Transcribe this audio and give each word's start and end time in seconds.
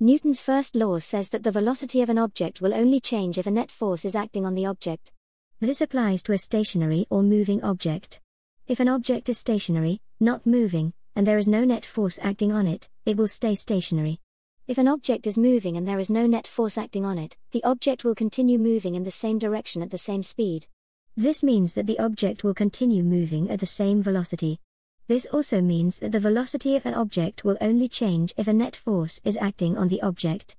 Newton's 0.00 0.38
first 0.38 0.76
law 0.76 1.00
says 1.00 1.30
that 1.30 1.42
the 1.42 1.50
velocity 1.50 2.02
of 2.02 2.08
an 2.08 2.18
object 2.18 2.60
will 2.60 2.72
only 2.72 3.00
change 3.00 3.36
if 3.36 3.48
a 3.48 3.50
net 3.50 3.68
force 3.68 4.04
is 4.04 4.14
acting 4.14 4.46
on 4.46 4.54
the 4.54 4.64
object. 4.64 5.10
This 5.58 5.80
applies 5.80 6.22
to 6.22 6.32
a 6.32 6.38
stationary 6.38 7.08
or 7.10 7.20
moving 7.24 7.64
object. 7.64 8.20
If 8.68 8.78
an 8.78 8.88
object 8.88 9.28
is 9.28 9.38
stationary, 9.38 10.00
not 10.20 10.46
moving, 10.46 10.92
and 11.16 11.26
there 11.26 11.36
is 11.36 11.48
no 11.48 11.64
net 11.64 11.84
force 11.84 12.20
acting 12.22 12.52
on 12.52 12.68
it, 12.68 12.88
it 13.06 13.16
will 13.16 13.26
stay 13.26 13.56
stationary. 13.56 14.20
If 14.68 14.78
an 14.78 14.86
object 14.86 15.26
is 15.26 15.36
moving 15.36 15.76
and 15.76 15.88
there 15.88 15.98
is 15.98 16.12
no 16.12 16.28
net 16.28 16.46
force 16.46 16.78
acting 16.78 17.04
on 17.04 17.18
it, 17.18 17.36
the 17.50 17.64
object 17.64 18.04
will 18.04 18.14
continue 18.14 18.58
moving 18.58 18.94
in 18.94 19.02
the 19.02 19.10
same 19.10 19.36
direction 19.36 19.82
at 19.82 19.90
the 19.90 19.98
same 19.98 20.22
speed. 20.22 20.68
This 21.16 21.42
means 21.42 21.72
that 21.72 21.88
the 21.88 21.98
object 21.98 22.44
will 22.44 22.54
continue 22.54 23.02
moving 23.02 23.50
at 23.50 23.58
the 23.58 23.66
same 23.66 24.00
velocity. 24.04 24.60
This 25.08 25.24
also 25.32 25.62
means 25.62 26.00
that 26.00 26.12
the 26.12 26.20
velocity 26.20 26.76
of 26.76 26.84
an 26.84 26.92
object 26.92 27.42
will 27.42 27.56
only 27.62 27.88
change 27.88 28.34
if 28.36 28.46
a 28.46 28.52
net 28.52 28.76
force 28.76 29.22
is 29.24 29.38
acting 29.38 29.78
on 29.78 29.88
the 29.88 30.02
object. 30.02 30.54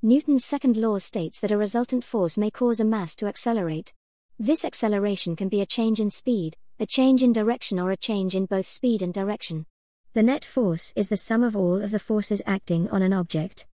Newton's 0.00 0.42
second 0.42 0.78
law 0.78 0.96
states 0.96 1.38
that 1.40 1.50
a 1.50 1.58
resultant 1.58 2.02
force 2.02 2.38
may 2.38 2.50
cause 2.50 2.80
a 2.80 2.84
mass 2.84 3.14
to 3.16 3.26
accelerate. 3.26 3.92
This 4.38 4.64
acceleration 4.64 5.36
can 5.36 5.50
be 5.50 5.60
a 5.60 5.66
change 5.66 6.00
in 6.00 6.10
speed, 6.10 6.56
a 6.80 6.86
change 6.86 7.22
in 7.22 7.34
direction, 7.34 7.78
or 7.78 7.90
a 7.90 7.96
change 7.96 8.34
in 8.34 8.46
both 8.46 8.66
speed 8.66 9.02
and 9.02 9.12
direction. 9.12 9.66
The 10.14 10.22
net 10.22 10.46
force 10.46 10.94
is 10.96 11.10
the 11.10 11.18
sum 11.18 11.44
of 11.44 11.54
all 11.54 11.82
of 11.82 11.90
the 11.90 11.98
forces 11.98 12.40
acting 12.46 12.88
on 12.88 13.02
an 13.02 13.12
object. 13.12 13.66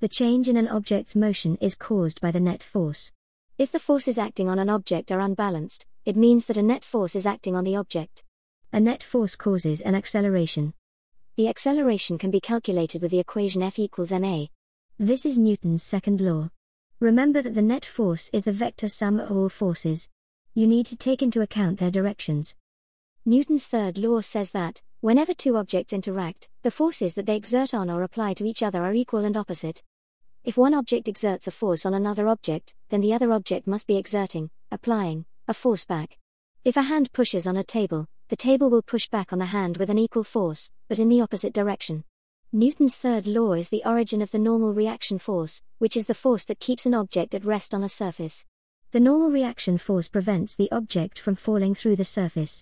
The 0.00 0.08
change 0.08 0.48
in 0.48 0.56
an 0.56 0.68
object's 0.68 1.14
motion 1.14 1.58
is 1.60 1.74
caused 1.74 2.22
by 2.22 2.30
the 2.30 2.40
net 2.40 2.62
force. 2.62 3.12
If 3.58 3.72
the 3.72 3.78
forces 3.78 4.16
acting 4.16 4.48
on 4.48 4.58
an 4.58 4.70
object 4.70 5.12
are 5.12 5.20
unbalanced, 5.20 5.86
it 6.06 6.16
means 6.16 6.46
that 6.46 6.56
a 6.56 6.62
net 6.62 6.86
force 6.86 7.14
is 7.14 7.26
acting 7.26 7.54
on 7.54 7.64
the 7.64 7.76
object. 7.76 8.24
A 8.70 8.80
net 8.80 9.02
force 9.02 9.34
causes 9.34 9.80
an 9.80 9.94
acceleration. 9.94 10.74
The 11.36 11.48
acceleration 11.48 12.18
can 12.18 12.30
be 12.30 12.38
calculated 12.38 13.00
with 13.00 13.10
the 13.10 13.18
equation 13.18 13.62
F 13.62 13.78
equals 13.78 14.12
ma. 14.12 14.44
This 14.98 15.24
is 15.24 15.38
Newton's 15.38 15.82
second 15.82 16.20
law. 16.20 16.50
Remember 17.00 17.40
that 17.40 17.54
the 17.54 17.62
net 17.62 17.86
force 17.86 18.28
is 18.30 18.44
the 18.44 18.52
vector 18.52 18.88
sum 18.88 19.20
of 19.20 19.32
all 19.34 19.48
forces. 19.48 20.10
You 20.52 20.66
need 20.66 20.84
to 20.86 20.96
take 20.96 21.22
into 21.22 21.40
account 21.40 21.78
their 21.78 21.90
directions. 21.90 22.56
Newton's 23.24 23.64
third 23.64 23.96
law 23.96 24.20
says 24.20 24.50
that, 24.50 24.82
whenever 25.00 25.32
two 25.32 25.56
objects 25.56 25.94
interact, 25.94 26.48
the 26.62 26.70
forces 26.70 27.14
that 27.14 27.24
they 27.24 27.36
exert 27.36 27.72
on 27.72 27.88
or 27.88 28.02
apply 28.02 28.34
to 28.34 28.44
each 28.44 28.62
other 28.62 28.82
are 28.82 28.92
equal 28.92 29.24
and 29.24 29.36
opposite. 29.36 29.82
If 30.44 30.58
one 30.58 30.74
object 30.74 31.08
exerts 31.08 31.46
a 31.46 31.50
force 31.50 31.86
on 31.86 31.94
another 31.94 32.28
object, 32.28 32.74
then 32.90 33.00
the 33.00 33.14
other 33.14 33.32
object 33.32 33.66
must 33.66 33.86
be 33.86 33.96
exerting, 33.96 34.50
applying, 34.70 35.24
a 35.46 35.54
force 35.54 35.86
back. 35.86 36.18
If 36.66 36.76
a 36.76 36.82
hand 36.82 37.14
pushes 37.14 37.46
on 37.46 37.56
a 37.56 37.64
table, 37.64 38.08
the 38.28 38.36
table 38.36 38.68
will 38.70 38.82
push 38.82 39.08
back 39.08 39.32
on 39.32 39.38
the 39.38 39.46
hand 39.46 39.76
with 39.78 39.90
an 39.90 39.98
equal 39.98 40.24
force, 40.24 40.70
but 40.88 40.98
in 40.98 41.08
the 41.08 41.20
opposite 41.20 41.52
direction. 41.52 42.04
Newton's 42.52 42.96
third 42.96 43.26
law 43.26 43.52
is 43.52 43.68
the 43.68 43.82
origin 43.84 44.22
of 44.22 44.30
the 44.30 44.38
normal 44.38 44.72
reaction 44.72 45.18
force, 45.18 45.62
which 45.78 45.96
is 45.96 46.06
the 46.06 46.14
force 46.14 46.44
that 46.44 46.60
keeps 46.60 46.86
an 46.86 46.94
object 46.94 47.34
at 47.34 47.44
rest 47.44 47.74
on 47.74 47.82
a 47.82 47.88
surface. 47.88 48.44
The 48.92 49.00
normal 49.00 49.30
reaction 49.30 49.76
force 49.76 50.08
prevents 50.08 50.56
the 50.56 50.70
object 50.72 51.18
from 51.18 51.34
falling 51.34 51.74
through 51.74 51.96
the 51.96 52.04
surface. 52.04 52.56